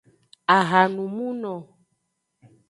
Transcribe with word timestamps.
Ahanumuno. 0.57 1.53